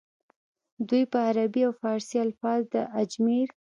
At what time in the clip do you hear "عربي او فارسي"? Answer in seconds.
1.27-2.17